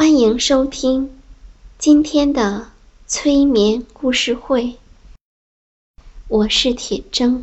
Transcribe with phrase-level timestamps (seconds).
[0.00, 1.20] 欢迎收听
[1.76, 2.70] 今天的
[3.06, 4.76] 催眠故事会，
[6.26, 7.42] 我是铁铮。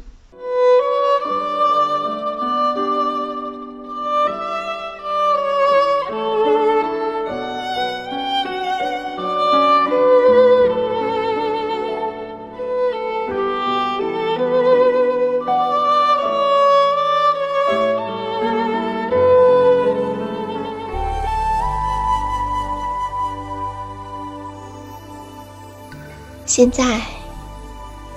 [26.48, 27.02] 现在，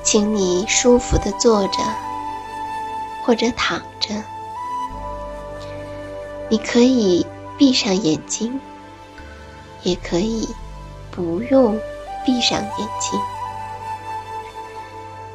[0.04, 1.78] 请你舒服的坐着，
[3.24, 4.14] 或者躺着。
[6.48, 7.26] 你可以
[7.58, 8.60] 闭上眼睛，
[9.82, 10.48] 也可以
[11.10, 11.76] 不用
[12.24, 13.20] 闭上眼睛。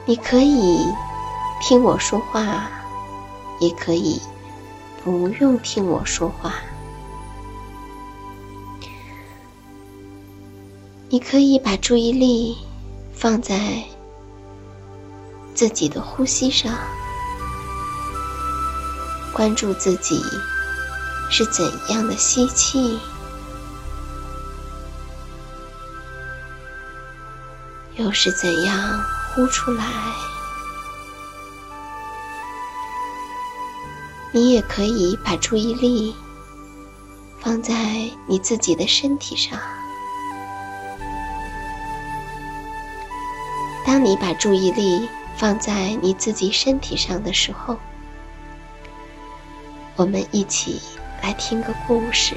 [0.05, 0.87] 你可以
[1.61, 2.69] 听我说话，
[3.59, 4.21] 也可以
[5.03, 6.53] 不用听我说话。
[11.09, 12.57] 你可以把注意力。
[13.17, 13.83] 放在
[15.53, 16.71] 自己的呼吸上，
[19.31, 20.21] 关注自己
[21.31, 22.99] 是怎样的吸气，
[27.95, 29.01] 又是怎样
[29.33, 29.85] 呼出来。
[34.33, 36.13] 你也可以把注意力
[37.39, 37.73] 放在
[38.27, 39.57] 你自己的身体上。
[44.05, 47.75] 你把注意力放在你自己身体上的时候，
[49.95, 50.79] 我们一起
[51.23, 52.35] 来听个故事。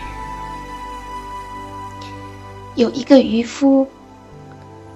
[2.75, 3.87] 有一个渔夫，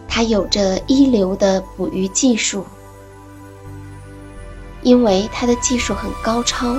[0.09, 2.65] 他有着一流的捕鱼技术，
[4.81, 6.75] 因为他的技术很高超，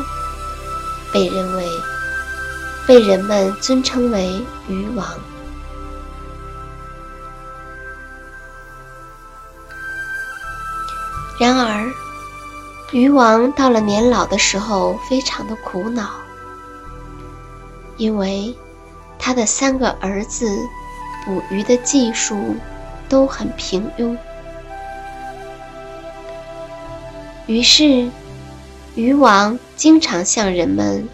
[1.13, 1.63] 被认为
[2.87, 5.07] 被人们尊称为渔王。
[11.39, 11.91] 然而，
[12.91, 16.09] 渔王到了年老的时候，非常的苦恼，
[17.97, 18.55] 因为
[19.17, 20.47] 他的三个儿子
[21.25, 22.55] 捕鱼的技术
[23.09, 24.15] 都很平庸。
[27.47, 28.09] 于是，
[28.95, 31.09] 渔王经常向人们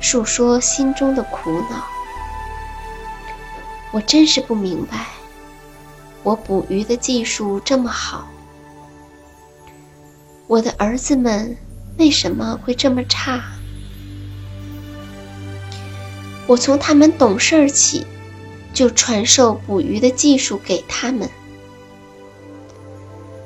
[0.00, 1.82] 诉说心中的苦恼
[3.92, 5.06] ：“我真是不明白，
[6.22, 8.28] 我捕鱼的技术这么好。”
[10.48, 11.54] 我的儿子们
[11.98, 13.38] 为什么会这么差？
[16.46, 18.06] 我从他们懂事儿起，
[18.72, 21.28] 就传授捕鱼的技术给他们，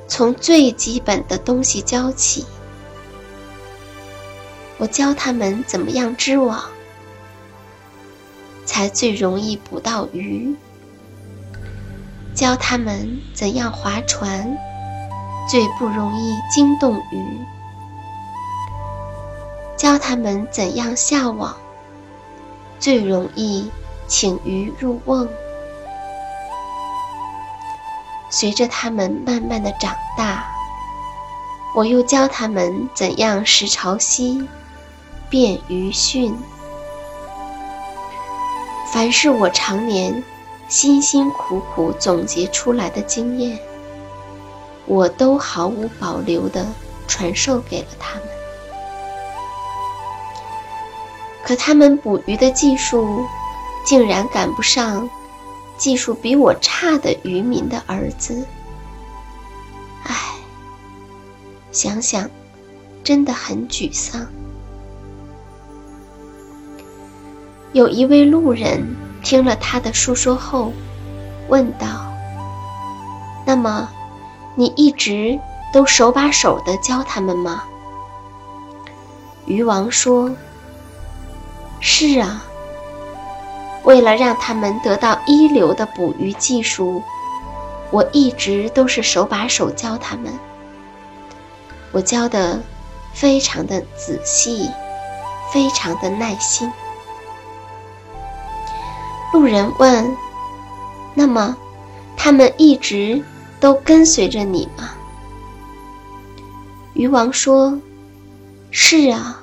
[0.06, 2.46] 从最基本的东西教起。
[4.78, 6.62] 我教他们怎么样织网，
[8.64, 10.54] 才最容易捕到鱼；
[12.32, 14.56] 教他们怎样划船。
[15.48, 17.46] 最不容易惊动鱼，
[19.76, 21.54] 教他们怎样下网，
[22.78, 23.70] 最容易
[24.06, 25.28] 请鱼入瓮。
[28.30, 30.44] 随着他们慢慢的长大，
[31.74, 34.46] 我又教他们怎样食潮汐，
[35.28, 36.32] 辨鱼汛。
[38.90, 40.22] 凡是我常年
[40.68, 43.58] 辛辛苦苦总结出来的经验。
[44.86, 46.66] 我都毫无保留地
[47.06, 48.28] 传授给了他们，
[51.44, 53.24] 可他们捕鱼的技术
[53.84, 55.08] 竟然赶不上
[55.76, 58.46] 技术比我差的渔民的儿子。
[60.04, 60.14] 唉，
[61.70, 62.28] 想想，
[63.04, 64.26] 真的很沮丧。
[67.72, 70.72] 有一位路人听了他的述说后，
[71.48, 72.12] 问道
[73.46, 73.88] ：“那么，
[74.54, 75.38] 你一直
[75.72, 77.64] 都手把手的教他们吗？”
[79.46, 80.30] 渔王说
[81.80, 82.44] ：“是啊。
[83.84, 87.02] 为了让他们得到一流的捕鱼技术，
[87.90, 90.32] 我一直都是手把手教他们。
[91.90, 92.60] 我教的
[93.12, 94.70] 非常的仔细，
[95.52, 96.72] 非常的耐心。”
[99.34, 100.16] 路人问
[101.14, 101.56] ：“那么，
[102.16, 103.24] 他们一直
[103.62, 104.90] 都跟随着你吗？”
[106.94, 107.80] 渔王说
[108.70, 109.40] ：“是啊，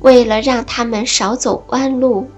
[0.00, 2.30] 为了让他们少走弯路，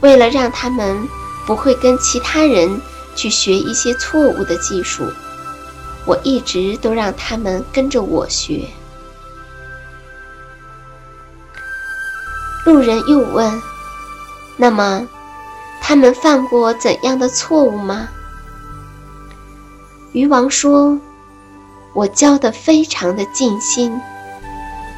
[0.00, 1.06] 为了让他们
[1.46, 2.80] 不会跟其他人
[3.14, 5.04] 去学一些错误的技术，
[6.06, 8.66] 我一直都让他们跟着我学。”
[12.64, 13.60] 路人又问。
[14.56, 15.06] 那么，
[15.80, 18.08] 他们犯过怎样的错误吗？
[20.12, 20.98] 渔王说
[21.92, 24.00] ：“我教的非常的尽心，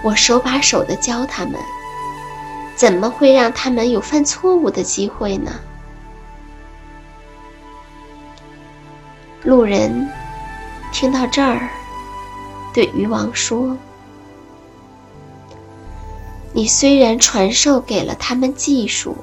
[0.04, 1.54] 我手把手的教他们，
[2.76, 5.52] 怎么会让他们有犯错误的机会呢？”
[9.42, 10.08] 路人
[10.92, 11.68] 听到这儿，
[12.72, 13.76] 对渔王说。
[16.52, 19.16] 你虽然传授给了他们技术，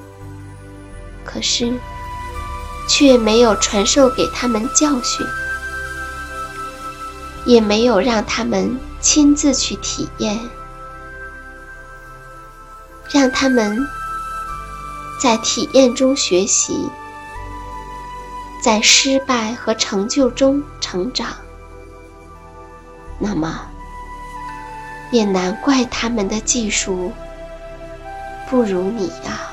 [1.24, 1.72] 可是
[2.88, 5.26] 却没有传授给他们教训，
[7.44, 10.38] 也没有让他们亲自去体验，
[13.10, 13.78] 让他们
[15.22, 16.88] 在体验中学习，
[18.62, 21.28] 在失败和成就中成长。
[23.18, 23.60] 那么。
[25.10, 27.10] 也难怪他们的技术
[28.46, 29.48] 不如你呀！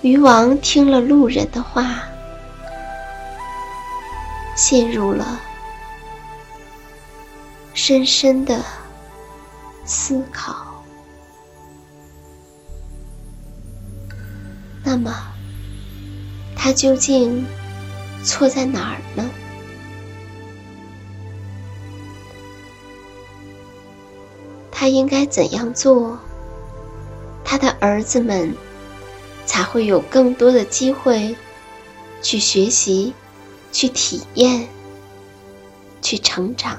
[0.00, 2.04] 渔王听了路人的话，
[4.54, 5.40] 陷入了
[7.74, 8.62] 深深的
[9.84, 10.82] 思考。
[14.82, 15.12] 那么，
[16.54, 17.44] 他究竟
[18.22, 19.28] 错在哪儿呢？
[24.70, 26.18] 他应该怎样做，
[27.42, 28.54] 他的儿子们
[29.46, 31.34] 才会有更多的机会
[32.20, 33.14] 去学习、
[33.74, 34.68] 去体验、
[36.00, 36.78] 去成长？